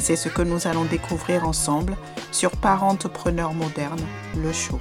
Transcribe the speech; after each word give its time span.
C'est 0.00 0.16
ce 0.16 0.30
que 0.30 0.40
nous 0.40 0.66
allons 0.66 0.86
découvrir 0.86 1.46
ensemble 1.46 1.94
sur 2.32 2.50
Parentepreneur 2.52 3.52
moderne, 3.52 4.00
le 4.34 4.50
show. 4.50 4.80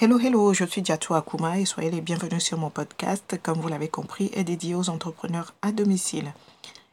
Hello, 0.00 0.18
hello, 0.18 0.52
je 0.52 0.64
suis 0.64 0.82
Diatou 0.82 1.14
Akuma 1.14 1.60
et 1.60 1.64
soyez 1.64 1.92
les 1.92 2.00
bienvenus 2.00 2.42
sur 2.42 2.58
mon 2.58 2.68
podcast, 2.68 3.38
comme 3.44 3.60
vous 3.60 3.68
l'avez 3.68 3.86
compris, 3.86 4.32
est 4.34 4.42
dédié 4.42 4.74
aux 4.74 4.90
entrepreneurs 4.90 5.54
à 5.62 5.70
domicile. 5.70 6.34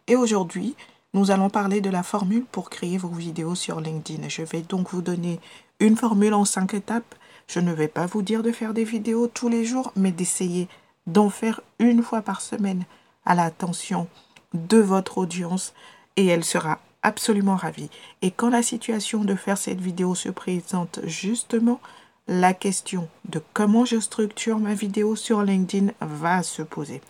Et 0.08 0.16
aujourd'hui, 0.16 0.76
nous 1.16 1.32
allons 1.32 1.50
parler 1.50 1.82
de 1.82 1.90
la 1.90 2.04
formule 2.04 2.46
pour 2.46 2.70
créer 2.70 3.00
vos 3.00 3.08
vidéos 3.08 3.56
sur 3.56 3.82
LinkedIn. 3.82 4.30
Je 4.30 4.44
vais 4.44 4.62
donc 4.62 4.92
vous 4.92 5.02
donner 5.02 5.40
une 5.80 5.98
formule 5.98 6.36
en 6.36 6.46
cinq 6.46 6.76
étapes. 6.76 7.16
Je 7.50 7.60
ne 7.60 7.74
vais 7.74 7.88
pas 7.88 8.06
vous 8.06 8.22
dire 8.22 8.44
de 8.44 8.52
faire 8.52 8.76
des 8.76 8.84
vidéos 8.84 9.26
tous 9.26 9.50
les 9.50 9.66
jours, 9.66 9.92
mais 9.96 10.12
d'essayer 10.12 10.68
d'en 11.08 11.32
faire 11.32 11.62
une 11.80 12.04
fois 12.04 12.22
par 12.22 12.42
semaine 12.42 12.84
à 13.26 13.34
l'attention 13.34 14.08
de 14.54 14.78
votre 14.78 15.18
audience 15.18 15.74
et 16.16 16.28
elle 16.28 16.44
sera 16.44 16.78
absolument 17.02 17.56
ravie. 17.56 17.90
Et 18.22 18.30
quand 18.30 18.50
la 18.50 18.62
situation 18.62 19.24
de 19.24 19.34
faire 19.34 19.58
cette 19.58 19.82
vidéo 19.82 20.14
se 20.14 20.30
présente 20.30 21.00
justement, 21.06 21.80
la 22.28 22.54
question 22.54 23.10
de 23.26 23.42
comment 23.54 23.84
je 23.84 24.00
structure 24.00 24.60
ma 24.60 24.76
vidéo 24.76 25.16
sur 25.16 25.42
LinkedIn 25.42 25.92
va 26.02 26.44
se 26.44 26.62
poser. 26.62 27.02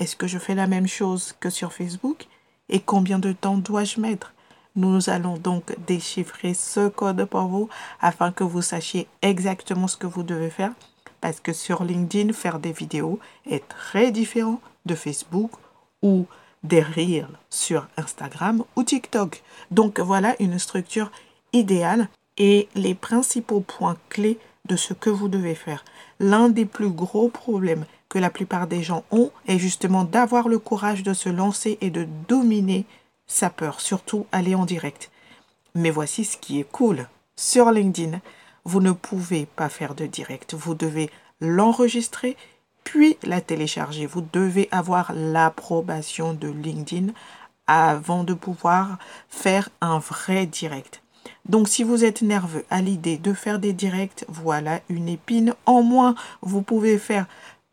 Est-ce 0.00 0.16
que 0.16 0.26
je 0.26 0.40
fais 0.40 0.56
la 0.56 0.66
même 0.66 0.88
chose 0.88 1.36
que 1.38 1.50
sur 1.50 1.72
Facebook? 1.72 2.26
Et 2.68 2.80
combien 2.80 3.20
de 3.20 3.30
temps 3.30 3.58
dois-je 3.58 4.00
mettre 4.00 4.33
Nous 4.76 5.08
allons 5.08 5.36
donc 5.36 5.76
déchiffrer 5.86 6.52
ce 6.52 6.88
code 6.88 7.24
pour 7.26 7.46
vous 7.46 7.68
afin 8.00 8.32
que 8.32 8.42
vous 8.42 8.62
sachiez 8.62 9.06
exactement 9.22 9.86
ce 9.86 9.96
que 9.96 10.08
vous 10.08 10.24
devez 10.24 10.50
faire 10.50 10.72
parce 11.20 11.40
que 11.40 11.52
sur 11.52 11.84
LinkedIn, 11.84 12.32
faire 12.32 12.58
des 12.58 12.72
vidéos 12.72 13.18
est 13.48 13.66
très 13.68 14.10
différent 14.10 14.60
de 14.84 14.94
Facebook 14.94 15.52
ou 16.02 16.26
des 16.64 16.82
reels 16.82 17.38
sur 17.48 17.86
Instagram 17.96 18.64
ou 18.76 18.82
TikTok. 18.82 19.42
Donc 19.70 20.00
voilà 20.00 20.34
une 20.38 20.58
structure 20.58 21.10
idéale 21.52 22.08
et 22.36 22.68
les 22.74 22.94
principaux 22.94 23.60
points 23.60 23.96
clés 24.08 24.38
de 24.68 24.76
ce 24.76 24.92
que 24.92 25.08
vous 25.08 25.28
devez 25.28 25.54
faire. 25.54 25.84
L'un 26.20 26.48
des 26.48 26.66
plus 26.66 26.90
gros 26.90 27.28
problèmes 27.28 27.86
que 28.08 28.18
la 28.18 28.30
plupart 28.30 28.66
des 28.66 28.82
gens 28.82 29.04
ont 29.10 29.30
est 29.46 29.58
justement 29.58 30.04
d'avoir 30.04 30.48
le 30.48 30.58
courage 30.58 31.02
de 31.04 31.14
se 31.14 31.28
lancer 31.28 31.78
et 31.80 31.90
de 31.90 32.06
dominer 32.28 32.86
sa 33.26 33.50
peur, 33.50 33.80
surtout 33.80 34.26
aller 34.32 34.54
en 34.54 34.64
direct. 34.64 35.10
Mais 35.74 35.90
voici 35.90 36.24
ce 36.24 36.36
qui 36.36 36.60
est 36.60 36.70
cool. 36.70 37.08
Sur 37.36 37.70
LinkedIn, 37.70 38.20
vous 38.64 38.80
ne 38.80 38.92
pouvez 38.92 39.46
pas 39.46 39.68
faire 39.68 39.94
de 39.94 40.06
direct. 40.06 40.54
Vous 40.54 40.74
devez 40.74 41.10
l'enregistrer 41.40 42.36
puis 42.84 43.16
la 43.22 43.40
télécharger. 43.40 44.06
Vous 44.06 44.24
devez 44.32 44.68
avoir 44.70 45.12
l'approbation 45.14 46.34
de 46.34 46.48
LinkedIn 46.48 47.12
avant 47.66 48.24
de 48.24 48.34
pouvoir 48.34 48.98
faire 49.28 49.70
un 49.80 49.98
vrai 49.98 50.46
direct. 50.46 51.02
Donc 51.46 51.68
si 51.68 51.82
vous 51.82 52.04
êtes 52.04 52.22
nerveux 52.22 52.64
à 52.70 52.82
l'idée 52.82 53.16
de 53.16 53.32
faire 53.32 53.58
des 53.58 53.72
directs, 53.72 54.24
voilà 54.28 54.80
une 54.88 55.08
épine 55.08 55.54
en 55.66 55.82
moins. 55.82 56.14
Vous 56.42 56.62
pouvez 56.62 56.98
faire 56.98 57.26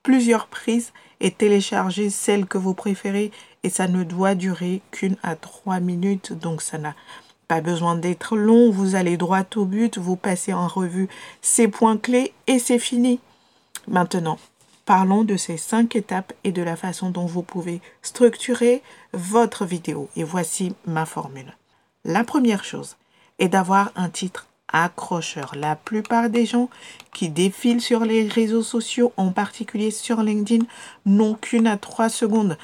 plusieurs 0.03 0.47
prises 0.47 0.94
et 1.19 1.31
télécharger 1.31 2.09
celle 2.09 2.45
que 2.45 2.57
vous 2.57 2.73
préférez 2.73 3.31
et 3.63 3.69
ça 3.69 3.88
ne 3.88 4.03
doit 4.03 4.35
durer 4.35 4.81
qu'une 4.91 5.17
à 5.23 5.35
trois 5.35 5.79
minutes. 5.79 6.33
Donc 6.33 6.61
ça 6.61 6.77
n'a 6.77 6.95
pas 7.47 7.61
besoin 7.61 7.95
d'être 7.95 8.38
long. 8.38 8.72
Vous 8.72 8.95
allez 8.95 9.17
droit 9.17 9.45
au 9.55 9.66
but, 9.66 9.97
vous 9.97 10.16
passez 10.16 10.53
en 10.53 10.67
revue 10.67 11.09
ces 11.41 11.67
points 11.67 11.97
clés 11.97 12.33
et 12.47 12.59
c'est 12.59 12.79
fini. 12.79 13.19
Maintenant, 13.88 14.39
parlons 14.85 15.23
de 15.23 15.38
ces 15.38 15.57
cinq 15.57 15.95
étapes 15.95 16.33
et 16.44 16.51
de 16.51 16.61
la 16.61 16.75
façon 16.75 17.09
dont 17.09 17.25
vous 17.25 17.44
pouvez 17.44 17.81
structurer 18.01 18.81
votre 19.13 19.66
vidéo. 19.66 20.09
Et 20.16 20.23
voici 20.23 20.73
ma 20.85 21.05
formule. 21.05 21.55
La 22.03 22.23
première 22.23 22.63
chose, 22.63 22.95
et 23.41 23.47
d'avoir 23.47 23.91
un 23.95 24.09
titre 24.09 24.47
accrocheur. 24.71 25.53
La 25.55 25.75
plupart 25.75 26.29
des 26.29 26.45
gens 26.45 26.69
qui 27.13 27.29
défilent 27.29 27.81
sur 27.81 28.05
les 28.05 28.27
réseaux 28.27 28.63
sociaux, 28.63 29.11
en 29.17 29.31
particulier 29.31 29.91
sur 29.91 30.21
LinkedIn, 30.21 30.66
n'ont 31.05 31.33
qu'une 31.33 31.67
à 31.67 31.77
trois 31.77 32.09
secondes. 32.09 32.57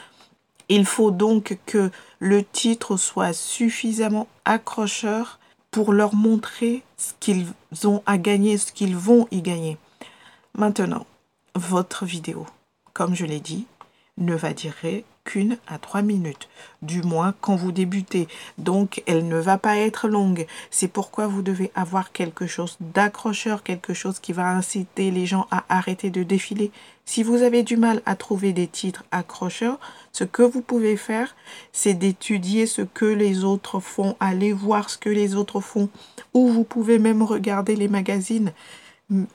Il 0.70 0.86
faut 0.86 1.12
donc 1.12 1.58
que 1.66 1.92
le 2.20 2.44
titre 2.44 2.98
soit 2.98 3.34
suffisamment 3.34 4.28
accrocheur 4.46 5.40
pour 5.72 5.94
leur 5.94 6.16
montrer 6.16 6.84
ce 6.98 7.14
qu'ils 7.20 7.48
ont 7.84 8.02
à 8.06 8.18
gagner, 8.18 8.58
ce 8.58 8.72
qu'ils 8.72 8.96
vont 8.96 9.28
y 9.32 9.42
gagner. 9.42 9.78
Maintenant, 10.56 11.06
votre 11.56 12.06
vidéo, 12.06 12.46
comme 12.94 13.16
je 13.16 13.26
l'ai 13.26 13.40
dit, 13.40 13.68
ne 14.18 14.36
va 14.36 14.54
durer 14.54 15.06
à 15.68 15.78
trois 15.78 16.02
minutes, 16.02 16.48
du 16.82 17.02
moins 17.02 17.34
quand 17.42 17.56
vous 17.56 17.72
débutez. 17.72 18.28
Donc, 18.58 19.04
elle 19.06 19.28
ne 19.28 19.38
va 19.38 19.58
pas 19.58 19.78
être 19.78 20.08
longue. 20.08 20.46
C'est 20.72 20.88
pourquoi 20.88 21.28
vous 21.28 21.42
devez 21.42 21.72
avoir 21.76 22.12
quelque 22.12 22.48
chose 22.48 22.78
d'accrocheur, 22.80 23.64
quelque 23.64 23.94
chose 23.94 24.20
qui 24.20 24.34
va 24.34 24.50
inciter 24.50 25.12
les 25.12 25.26
gens 25.26 25.48
à 25.52 25.66
arrêter 25.70 26.10
de 26.10 26.24
défiler. 26.24 26.72
Si 27.06 27.24
vous 27.24 27.42
avez 27.42 27.64
du 27.64 27.78
mal 27.78 28.02
à 28.06 28.16
trouver 28.16 28.54
des 28.54 28.68
titres 28.68 29.04
accrocheurs, 29.12 29.80
ce 30.12 30.24
que 30.24 30.44
vous 30.44 30.62
pouvez 30.62 30.98
faire, 30.98 31.36
c'est 31.72 31.94
d'étudier 31.94 32.66
ce 32.66 32.82
que 32.82 33.06
les 33.06 33.44
autres 33.44 33.80
font, 33.80 34.16
aller 34.20 34.54
voir 34.54 34.90
ce 34.90 34.98
que 34.98 35.10
les 35.10 35.36
autres 35.36 35.62
font, 35.62 35.90
ou 36.34 36.48
vous 36.48 36.64
pouvez 36.64 37.00
même 37.00 37.24
regarder 37.24 37.76
les 37.76 37.88
magazines. 37.88 38.52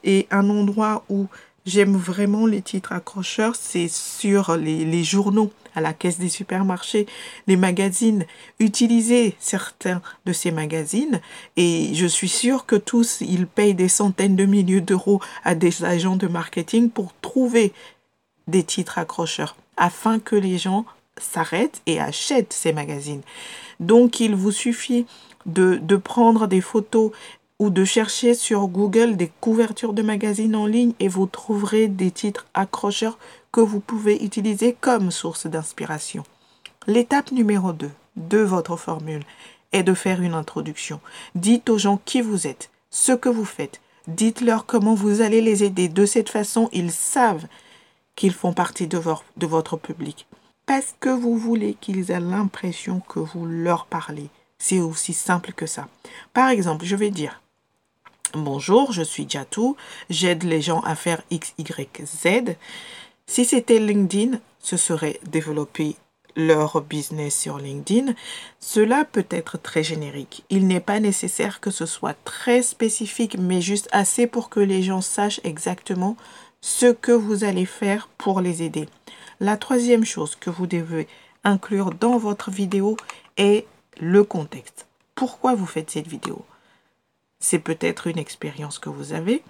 Et 0.04 0.26
un 0.30 0.50
endroit 0.50 1.04
où 1.08 1.28
J'aime 1.64 1.96
vraiment 1.96 2.46
les 2.46 2.60
titres 2.60 2.92
accrocheurs, 2.92 3.54
c'est 3.54 3.86
sur 3.86 4.56
les, 4.56 5.04
journaux, 5.04 5.52
à 5.74 5.80
la 5.80 5.92
caisse 5.92 6.18
des 6.18 6.28
supermarchés, 6.28 7.06
les 7.46 7.56
magazines. 7.56 8.24
Utilisez 8.58 9.36
certains 9.38 10.02
de 10.26 10.32
ces 10.32 10.50
magazines 10.50 11.20
et 11.56 11.94
je 11.94 12.06
suis 12.06 12.28
sûre 12.28 12.66
que 12.66 12.76
tous, 12.76 13.20
ils 13.20 13.46
payent 13.46 13.74
des 13.74 13.88
centaines 13.88 14.36
de 14.36 14.44
milliers 14.44 14.80
d'euros 14.80 15.20
à 15.44 15.54
des 15.54 15.84
agents 15.84 16.16
de 16.16 16.28
marketing 16.28 16.90
pour 16.90 17.12
trouver 17.20 17.72
des 18.48 18.62
titres 18.64 18.98
accrocheurs 18.98 19.56
afin 19.76 20.18
que 20.18 20.36
les 20.36 20.58
gens 20.58 20.84
s'arrêtent 21.18 21.82
et 21.86 22.00
achètent 22.00 22.52
ces 22.52 22.72
magazines. 22.72 23.22
Donc 23.80 24.20
il 24.20 24.34
vous 24.34 24.52
suffit 24.52 25.06
de, 25.46 25.78
de 25.82 25.96
prendre 25.96 26.46
des 26.46 26.60
photos 26.60 27.10
ou 27.62 27.70
de 27.70 27.84
chercher 27.84 28.34
sur 28.34 28.66
Google 28.66 29.16
des 29.16 29.30
couvertures 29.40 29.92
de 29.92 30.02
magazines 30.02 30.56
en 30.56 30.66
ligne 30.66 30.94
et 30.98 31.06
vous 31.06 31.26
trouverez 31.26 31.86
des 31.86 32.10
titres 32.10 32.48
accrocheurs 32.54 33.18
que 33.52 33.60
vous 33.60 33.78
pouvez 33.78 34.20
utiliser 34.24 34.76
comme 34.80 35.12
source 35.12 35.46
d'inspiration. 35.46 36.24
L'étape 36.88 37.30
numéro 37.30 37.72
2 37.72 37.88
de 38.16 38.38
votre 38.38 38.76
formule 38.76 39.22
est 39.70 39.84
de 39.84 39.94
faire 39.94 40.22
une 40.22 40.34
introduction. 40.34 40.98
Dites 41.36 41.70
aux 41.70 41.78
gens 41.78 42.00
qui 42.04 42.20
vous 42.20 42.48
êtes, 42.48 42.68
ce 42.90 43.12
que 43.12 43.28
vous 43.28 43.44
faites. 43.44 43.80
Dites-leur 44.08 44.66
comment 44.66 44.94
vous 44.94 45.20
allez 45.20 45.40
les 45.40 45.62
aider. 45.62 45.88
De 45.88 46.04
cette 46.04 46.30
façon, 46.30 46.68
ils 46.72 46.90
savent 46.90 47.46
qu'ils 48.16 48.34
font 48.34 48.52
partie 48.52 48.88
de, 48.88 49.00
de 49.36 49.46
votre 49.46 49.76
public. 49.76 50.26
Parce 50.66 50.96
que 50.98 51.10
vous 51.10 51.36
voulez 51.36 51.76
qu'ils 51.80 52.10
aient 52.10 52.18
l'impression 52.18 52.98
que 53.08 53.20
vous 53.20 53.46
leur 53.46 53.86
parlez. 53.86 54.30
C'est 54.58 54.80
aussi 54.80 55.12
simple 55.12 55.52
que 55.52 55.66
ça. 55.66 55.86
Par 56.34 56.48
exemple, 56.48 56.84
je 56.84 56.96
vais 56.96 57.10
dire, 57.10 57.40
Bonjour, 58.34 58.92
je 58.92 59.02
suis 59.02 59.28
Jatou, 59.28 59.76
j'aide 60.08 60.44
les 60.44 60.62
gens 60.62 60.80
à 60.80 60.94
faire 60.94 61.20
X, 61.30 61.52
Y, 61.58 62.02
Z. 62.06 62.56
Si 63.26 63.44
c'était 63.44 63.78
LinkedIn, 63.78 64.38
ce 64.58 64.78
serait 64.78 65.20
développer 65.26 65.96
leur 66.34 66.80
business 66.80 67.38
sur 67.38 67.58
LinkedIn. 67.58 68.14
Cela 68.58 69.04
peut 69.04 69.26
être 69.28 69.58
très 69.58 69.82
générique. 69.82 70.44
Il 70.48 70.66
n'est 70.66 70.80
pas 70.80 70.98
nécessaire 70.98 71.60
que 71.60 71.70
ce 71.70 71.84
soit 71.84 72.16
très 72.24 72.62
spécifique, 72.62 73.36
mais 73.38 73.60
juste 73.60 73.90
assez 73.92 74.26
pour 74.26 74.48
que 74.48 74.60
les 74.60 74.82
gens 74.82 75.02
sachent 75.02 75.40
exactement 75.44 76.16
ce 76.62 76.86
que 76.86 77.12
vous 77.12 77.44
allez 77.44 77.66
faire 77.66 78.08
pour 78.16 78.40
les 78.40 78.62
aider. 78.62 78.88
La 79.40 79.58
troisième 79.58 80.06
chose 80.06 80.36
que 80.36 80.48
vous 80.48 80.66
devez 80.66 81.06
inclure 81.44 81.90
dans 81.90 82.16
votre 82.16 82.50
vidéo 82.50 82.96
est 83.36 83.66
le 84.00 84.24
contexte. 84.24 84.86
Pourquoi 85.14 85.54
vous 85.54 85.66
faites 85.66 85.90
cette 85.90 86.08
vidéo? 86.08 86.46
C'est 87.42 87.58
peut-être 87.58 88.06
une 88.06 88.18
expérience 88.18 88.78
que 88.78 88.88
vous 88.88 89.12
avez. 89.12 89.42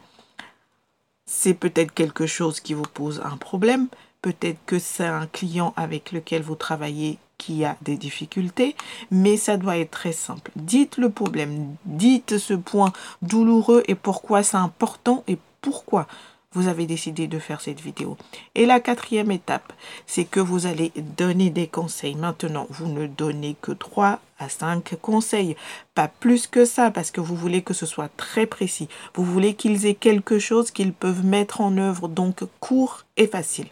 c'est 1.25 1.55
peut-être 1.55 1.93
quelque 1.93 2.27
chose 2.27 2.59
qui 2.59 2.75
vous 2.75 2.83
pose 2.83 3.23
un 3.25 3.37
problème, 3.37 3.87
peut-être 4.23 4.59
que 4.67 4.79
c'est 4.79 5.07
un 5.07 5.27
client 5.27 5.73
avec 5.77 6.11
lequel 6.11 6.43
vous 6.43 6.57
travaillez 6.57 7.19
qui 7.39 7.65
a 7.65 7.77
des 7.83 7.97
difficultés, 7.97 8.77
mais 9.11 9.37
ça 9.37 9.57
doit 9.57 9.79
être 9.79 9.91
très 9.91 10.13
simple. 10.13 10.51
Dites 10.57 10.97
le 10.97 11.11
problème, 11.11 11.77
dites 11.85 12.39
ce 12.39 12.55
point 12.55 12.93
douloureux 13.21 13.83
et 13.89 13.95
pourquoi 13.95 14.43
c'est 14.43 14.57
important 14.57 15.25
et 15.29 15.39
pourquoi 15.61 16.07
vous 16.55 16.69
avez 16.69 16.87
décidé 16.87 17.27
de 17.27 17.39
faire 17.39 17.61
cette 17.61 17.81
vidéo. 17.81 18.17
Et 18.55 18.67
la 18.67 18.81
quatrième 18.81 19.31
étape, 19.31 19.73
c'est 20.07 20.25
que 20.25 20.41
vous 20.41 20.67
allez 20.67 20.93
donner 21.17 21.51
des 21.51 21.67
conseils. 21.67 22.15
Maintenant, 22.15 22.67
vous 22.71 22.87
ne 22.87 23.07
donnez 23.07 23.57
que 23.61 23.73
3 23.73 24.21
à 24.39 24.49
5 24.49 24.97
conseils, 25.01 25.57
pas 25.95 26.09
plus 26.09 26.47
que 26.47 26.65
ça, 26.65 26.91
parce 26.91 27.11
que 27.11 27.21
vous 27.21 27.37
voulez 27.37 27.63
que 27.63 27.75
ce 27.75 27.87
soit 27.87 28.11
très 28.17 28.47
précis. 28.47 28.89
Vous 29.15 29.25
voulez 29.25 29.55
qu'ils 29.55 29.87
aient 29.87 29.95
quelque 29.95 30.39
chose 30.39 30.71
qu'ils 30.71 30.93
peuvent 30.93 31.25
mettre 31.25 31.61
en 31.61 31.77
œuvre, 31.79 32.09
donc 32.09 32.45
court 32.61 33.05
et 33.17 33.27
facile. 33.27 33.69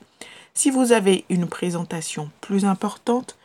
Si 0.54 0.70
vous 0.70 0.92
avez 0.92 1.24
une 1.28 1.46
présentation 1.46 2.30
plus 2.40 2.64
importante, 2.64 3.36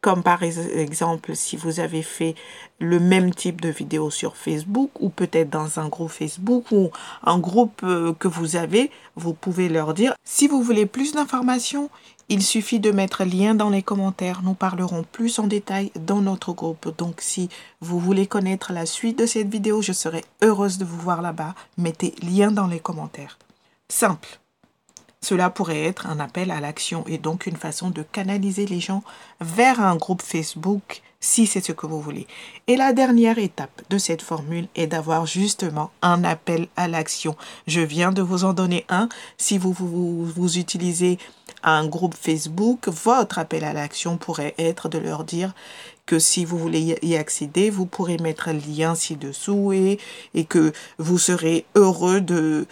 comme 0.00 0.22
par 0.22 0.42
exemple 0.42 1.36
si 1.36 1.56
vous 1.56 1.80
avez 1.80 2.02
fait 2.02 2.34
le 2.78 2.98
même 2.98 3.34
type 3.34 3.60
de 3.60 3.68
vidéo 3.68 4.10
sur 4.10 4.36
Facebook 4.36 4.90
ou 5.00 5.10
peut-être 5.10 5.50
dans 5.50 5.78
un 5.78 5.88
groupe 5.88 6.10
Facebook 6.10 6.70
ou 6.72 6.90
un 7.22 7.38
groupe 7.38 7.82
euh, 7.82 8.14
que 8.14 8.28
vous 8.28 8.56
avez, 8.56 8.90
vous 9.16 9.34
pouvez 9.34 9.68
leur 9.68 9.92
dire. 9.92 10.14
Si 10.24 10.48
vous 10.48 10.62
voulez 10.62 10.86
plus 10.86 11.12
d'informations, 11.12 11.90
il 12.30 12.42
suffit 12.42 12.80
de 12.80 12.92
mettre 12.92 13.24
lien 13.24 13.54
dans 13.54 13.70
les 13.70 13.82
commentaires. 13.82 14.42
Nous 14.42 14.54
parlerons 14.54 15.02
plus 15.02 15.38
en 15.38 15.46
détail 15.46 15.90
dans 15.98 16.22
notre 16.22 16.52
groupe. 16.52 16.96
Donc 16.96 17.20
si 17.20 17.48
vous 17.80 17.98
voulez 17.98 18.26
connaître 18.26 18.72
la 18.72 18.86
suite 18.86 19.18
de 19.18 19.26
cette 19.26 19.48
vidéo, 19.48 19.82
je 19.82 19.92
serai 19.92 20.24
heureuse 20.40 20.78
de 20.78 20.84
vous 20.84 20.98
voir 20.98 21.22
là-bas. 21.22 21.54
Mettez 21.76 22.14
lien 22.22 22.52
dans 22.52 22.68
les 22.68 22.80
commentaires. 22.80 23.38
Simple. 23.88 24.38
Cela 25.22 25.50
pourrait 25.50 25.84
être 25.84 26.06
un 26.06 26.18
appel 26.18 26.50
à 26.50 26.60
l'action 26.60 27.04
et 27.06 27.18
donc 27.18 27.46
une 27.46 27.56
façon 27.56 27.90
de 27.90 28.02
canaliser 28.02 28.64
les 28.64 28.80
gens 28.80 29.02
vers 29.40 29.80
un 29.80 29.96
groupe 29.96 30.22
Facebook 30.22 31.02
si 31.20 31.46
c'est 31.46 31.62
ce 31.62 31.72
que 31.72 31.86
vous 31.86 32.00
voulez. 32.00 32.26
Et 32.66 32.76
la 32.76 32.94
dernière 32.94 33.38
étape 33.38 33.82
de 33.90 33.98
cette 33.98 34.22
formule 34.22 34.68
est 34.74 34.86
d'avoir 34.86 35.26
justement 35.26 35.90
un 36.00 36.24
appel 36.24 36.68
à 36.76 36.88
l'action. 36.88 37.36
Je 37.66 37.82
viens 37.82 38.12
de 38.12 38.22
vous 38.22 38.44
en 38.44 38.54
donner 38.54 38.86
un. 38.88 39.10
Si 39.36 39.58
vous, 39.58 39.72
vous, 39.72 40.58
utilisez 40.58 41.18
un 41.62 41.86
groupe 41.86 42.14
Facebook, 42.18 42.88
votre 42.88 43.38
appel 43.38 43.64
à 43.64 43.74
l'action 43.74 44.16
pourrait 44.16 44.54
être 44.56 44.88
de 44.88 44.96
leur 44.96 45.24
dire 45.24 45.52
que 46.06 46.18
si 46.18 46.46
vous 46.46 46.56
voulez 46.56 46.98
y 47.02 47.16
accéder, 47.16 47.68
vous 47.68 47.84
pourrez 47.84 48.16
mettre 48.16 48.48
un 48.48 48.54
lien 48.54 48.94
ci-dessous 48.94 49.72
et 49.72 49.98
que 50.48 50.72
vous 50.98 51.18
serez 51.18 51.66
heureux 51.76 52.22
de 52.22 52.66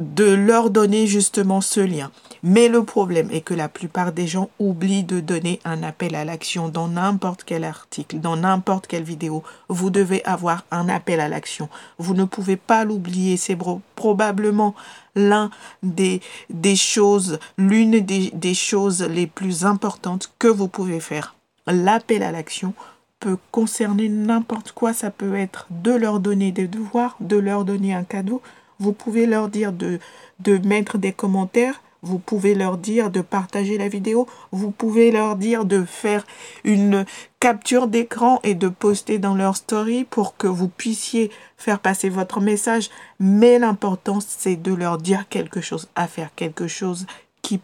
de 0.00 0.24
leur 0.24 0.70
donner 0.70 1.06
justement 1.06 1.60
ce 1.60 1.80
lien. 1.80 2.10
Mais 2.42 2.68
le 2.68 2.82
problème 2.82 3.30
est 3.30 3.42
que 3.42 3.54
la 3.54 3.68
plupart 3.68 4.12
des 4.12 4.26
gens 4.26 4.48
oublient 4.58 5.04
de 5.04 5.20
donner 5.20 5.60
un 5.64 5.82
appel 5.82 6.14
à 6.14 6.24
l'action 6.24 6.68
dans 6.68 6.88
n'importe 6.88 7.44
quel 7.44 7.62
article, 7.62 8.18
dans 8.18 8.36
n'importe 8.36 8.86
quelle 8.86 9.02
vidéo. 9.02 9.42
Vous 9.68 9.90
devez 9.90 10.24
avoir 10.24 10.64
un 10.70 10.88
appel 10.88 11.20
à 11.20 11.28
l'action. 11.28 11.68
Vous 11.98 12.14
ne 12.14 12.24
pouvez 12.24 12.56
pas 12.56 12.84
l'oublier. 12.84 13.36
C'est 13.36 13.58
probablement 13.94 14.74
l'un 15.14 15.50
des, 15.82 16.20
des 16.48 16.76
choses, 16.76 17.38
l'une 17.58 18.00
des, 18.00 18.30
des 18.34 18.54
choses 18.54 19.02
les 19.02 19.26
plus 19.26 19.64
importantes 19.66 20.32
que 20.38 20.48
vous 20.48 20.68
pouvez 20.68 21.00
faire. 21.00 21.34
L'appel 21.66 22.22
à 22.22 22.32
l'action 22.32 22.74
peut 23.20 23.36
concerner 23.52 24.08
n'importe 24.08 24.72
quoi. 24.72 24.94
Ça 24.94 25.10
peut 25.10 25.36
être 25.36 25.66
de 25.70 25.92
leur 25.92 26.18
donner 26.18 26.50
des 26.50 26.66
devoirs, 26.66 27.16
de 27.20 27.36
leur 27.36 27.64
donner 27.64 27.94
un 27.94 28.02
cadeau, 28.04 28.42
vous 28.78 28.92
pouvez 28.92 29.26
leur 29.26 29.48
dire 29.48 29.72
de, 29.72 29.98
de 30.40 30.58
mettre 30.58 30.98
des 30.98 31.12
commentaires. 31.12 31.80
Vous 32.04 32.18
pouvez 32.18 32.56
leur 32.56 32.78
dire 32.78 33.10
de 33.10 33.20
partager 33.20 33.78
la 33.78 33.88
vidéo. 33.88 34.26
Vous 34.50 34.72
pouvez 34.72 35.12
leur 35.12 35.36
dire 35.36 35.64
de 35.64 35.84
faire 35.84 36.26
une 36.64 37.04
capture 37.38 37.86
d'écran 37.86 38.40
et 38.42 38.54
de 38.54 38.68
poster 38.68 39.18
dans 39.18 39.36
leur 39.36 39.56
story 39.56 40.04
pour 40.04 40.36
que 40.36 40.48
vous 40.48 40.66
puissiez 40.66 41.30
faire 41.56 41.78
passer 41.78 42.08
votre 42.08 42.40
message. 42.40 42.90
Mais 43.20 43.60
l'important, 43.60 44.18
c'est 44.20 44.56
de 44.56 44.74
leur 44.74 44.98
dire 44.98 45.28
quelque 45.28 45.60
chose, 45.60 45.88
à 45.94 46.08
faire 46.08 46.34
quelque 46.34 46.66
chose 46.66 47.06
qui, 47.40 47.60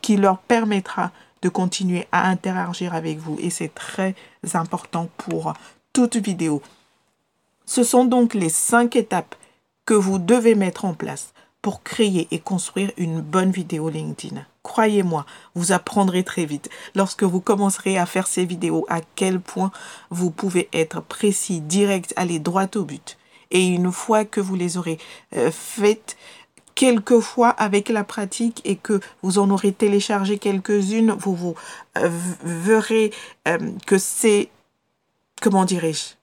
qui 0.00 0.16
leur 0.16 0.38
permettra 0.38 1.12
de 1.42 1.50
continuer 1.50 2.06
à 2.12 2.28
interagir 2.28 2.94
avec 2.94 3.18
vous. 3.18 3.36
Et 3.40 3.50
c'est 3.50 3.74
très 3.74 4.14
important 4.54 5.10
pour 5.18 5.52
toute 5.92 6.16
vidéo. 6.16 6.62
Ce 7.66 7.84
sont 7.84 8.06
donc 8.06 8.32
les 8.32 8.48
cinq 8.48 8.96
étapes 8.96 9.34
que 9.84 9.94
vous 9.94 10.18
devez 10.18 10.54
mettre 10.54 10.84
en 10.84 10.94
place 10.94 11.32
pour 11.60 11.82
créer 11.82 12.26
et 12.32 12.40
construire 12.40 12.90
une 12.96 13.20
bonne 13.20 13.52
vidéo 13.52 13.88
LinkedIn. 13.88 14.44
Croyez-moi, 14.64 15.24
vous 15.54 15.72
apprendrez 15.72 16.24
très 16.24 16.44
vite 16.44 16.68
lorsque 16.94 17.22
vous 17.22 17.40
commencerez 17.40 17.98
à 17.98 18.06
faire 18.06 18.26
ces 18.26 18.44
vidéos 18.44 18.84
à 18.88 19.00
quel 19.14 19.40
point 19.40 19.70
vous 20.10 20.30
pouvez 20.30 20.68
être 20.72 21.00
précis, 21.00 21.60
direct, 21.60 22.12
aller 22.16 22.40
droit 22.40 22.66
au 22.74 22.84
but. 22.84 23.16
Et 23.52 23.66
une 23.66 23.92
fois 23.92 24.24
que 24.24 24.40
vous 24.40 24.56
les 24.56 24.76
aurez 24.76 24.98
euh, 25.36 25.50
faites, 25.52 26.16
quelquefois 26.74 27.50
avec 27.50 27.88
la 27.88 28.02
pratique 28.02 28.60
et 28.64 28.76
que 28.76 29.00
vous 29.22 29.38
en 29.38 29.50
aurez 29.50 29.72
téléchargé 29.72 30.38
quelques-unes, 30.38 31.12
vous 31.12 31.34
vous 31.34 31.54
euh, 31.98 32.08
verrez 32.42 33.12
euh, 33.46 33.58
que 33.86 33.98
c'est, 33.98 34.48
comment 35.40 35.64
dirais-je, 35.64 36.14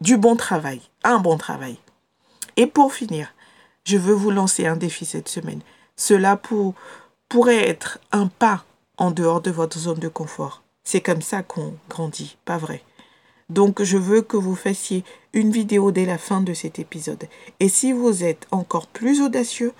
du 0.00 0.16
bon 0.16 0.36
travail, 0.36 0.80
un 1.04 1.18
bon 1.18 1.36
travail. 1.36 1.76
Et 2.56 2.66
pour 2.66 2.92
finir, 2.92 3.34
je 3.84 3.96
veux 3.96 4.14
vous 4.14 4.30
lancer 4.30 4.66
un 4.66 4.76
défi 4.76 5.04
cette 5.04 5.28
semaine. 5.28 5.60
Cela 5.96 6.36
pour, 6.36 6.74
pourrait 7.28 7.68
être 7.68 7.98
un 8.12 8.26
pas 8.26 8.64
en 8.96 9.10
dehors 9.10 9.40
de 9.40 9.50
votre 9.50 9.78
zone 9.78 9.98
de 9.98 10.08
confort. 10.08 10.62
C'est 10.84 11.00
comme 11.00 11.22
ça 11.22 11.42
qu'on 11.42 11.74
grandit, 11.88 12.36
pas 12.44 12.58
vrai? 12.58 12.82
Donc 13.48 13.82
je 13.82 13.98
veux 13.98 14.22
que 14.22 14.36
vous 14.36 14.54
fassiez 14.54 15.04
une 15.32 15.50
vidéo 15.50 15.90
dès 15.90 16.06
la 16.06 16.18
fin 16.18 16.40
de 16.40 16.54
cet 16.54 16.78
épisode. 16.78 17.24
Et 17.58 17.68
si 17.68 17.92
vous 17.92 18.24
êtes 18.24 18.46
encore 18.50 18.86
plus 18.86 19.20
audacieux, 19.20 19.72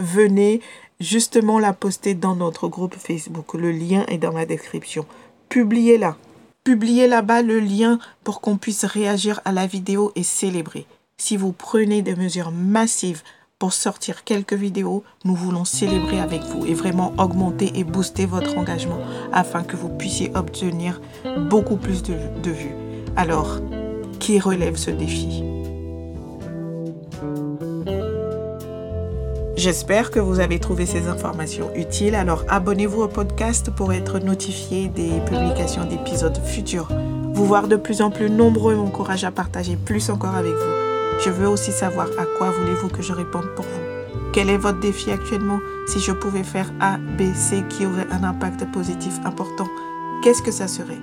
venez 0.00 0.60
justement 1.00 1.58
la 1.58 1.72
poster 1.72 2.14
dans 2.14 2.34
notre 2.34 2.68
groupe 2.68 2.96
Facebook. 2.96 3.54
Le 3.54 3.70
lien 3.70 4.04
est 4.08 4.18
dans 4.18 4.32
la 4.32 4.46
description. 4.46 5.06
Publiez-la. 5.48 6.16
Publiez 6.64 7.08
là-bas 7.08 7.42
le 7.42 7.60
lien 7.60 7.98
pour 8.24 8.40
qu'on 8.40 8.56
puisse 8.56 8.84
réagir 8.84 9.40
à 9.44 9.52
la 9.52 9.66
vidéo 9.66 10.12
et 10.14 10.22
célébrer. 10.22 10.86
Si 11.24 11.36
vous 11.36 11.52
prenez 11.52 12.02
des 12.02 12.16
mesures 12.16 12.50
massives 12.50 13.22
pour 13.60 13.72
sortir 13.72 14.24
quelques 14.24 14.54
vidéos, 14.54 15.04
nous 15.24 15.36
voulons 15.36 15.64
célébrer 15.64 16.18
avec 16.18 16.42
vous 16.42 16.66
et 16.66 16.74
vraiment 16.74 17.12
augmenter 17.16 17.70
et 17.76 17.84
booster 17.84 18.26
votre 18.26 18.58
engagement 18.58 18.98
afin 19.32 19.62
que 19.62 19.76
vous 19.76 19.88
puissiez 19.88 20.32
obtenir 20.34 21.00
beaucoup 21.48 21.76
plus 21.76 22.02
de, 22.02 22.14
vues. 22.50 22.74
Alors, 23.14 23.60
qui 24.18 24.40
relève 24.40 24.74
ce 24.74 24.90
défi? 24.90 25.44
J'espère 29.54 30.10
que 30.10 30.18
vous 30.18 30.40
avez 30.40 30.58
trouvé 30.58 30.86
ces 30.86 31.06
informations 31.06 31.72
utiles. 31.76 32.16
Alors 32.16 32.44
abonnez-vous 32.48 33.02
au 33.02 33.08
podcast 33.08 33.70
pour 33.70 33.92
être 33.92 34.18
notifié 34.18 34.88
des 34.88 35.20
publications 35.20 35.84
d'épisodes 35.84 36.40
futurs. 36.44 36.88
Vous 37.32 37.46
voir 37.46 37.68
de 37.68 37.76
plus 37.76 38.02
en 38.02 38.10
plus 38.10 38.28
nombreux 38.28 38.74
m'encourage 38.74 39.22
à 39.22 39.30
partager 39.30 39.76
plus 39.76 40.10
encore 40.10 40.34
avec 40.34 40.54
vous. 40.54 40.91
Je 41.24 41.30
veux 41.30 41.48
aussi 41.48 41.70
savoir 41.70 42.08
à 42.18 42.24
quoi 42.36 42.50
voulez-vous 42.50 42.88
que 42.88 43.00
je 43.00 43.12
réponde 43.12 43.46
pour 43.54 43.64
vous. 43.64 44.32
Quel 44.32 44.50
est 44.50 44.56
votre 44.56 44.80
défi 44.80 45.12
actuellement 45.12 45.60
Si 45.86 46.00
je 46.00 46.10
pouvais 46.10 46.42
faire 46.42 46.72
A, 46.80 46.96
B, 46.96 47.32
C 47.32 47.62
qui 47.68 47.86
aurait 47.86 48.08
un 48.10 48.24
impact 48.24 48.64
positif 48.72 49.14
important, 49.24 49.68
qu'est-ce 50.24 50.42
que 50.42 50.50
ça 50.50 50.66
serait? 50.66 50.98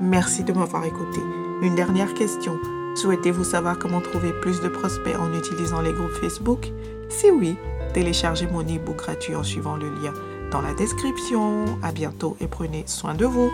Merci 0.00 0.44
de 0.44 0.52
m'avoir 0.52 0.84
écouté. 0.84 1.20
Une 1.62 1.74
dernière 1.74 2.14
question. 2.14 2.56
Souhaitez-vous 2.94 3.42
savoir 3.42 3.76
comment 3.76 4.00
trouver 4.00 4.32
plus 4.42 4.60
de 4.60 4.68
prospects 4.68 5.16
en 5.18 5.36
utilisant 5.36 5.80
les 5.80 5.92
groupes 5.92 6.12
Facebook? 6.20 6.70
Si 7.08 7.32
oui, 7.32 7.56
téléchargez 7.94 8.46
mon 8.46 8.62
e-book 8.62 8.96
gratuit 8.96 9.34
en 9.34 9.42
suivant 9.42 9.76
le 9.76 9.88
lien 9.88 10.12
dans 10.52 10.60
la 10.60 10.74
description. 10.74 11.64
À 11.82 11.90
bientôt 11.90 12.36
et 12.40 12.46
prenez 12.46 12.84
soin 12.86 13.14
de 13.14 13.26
vous. 13.26 13.50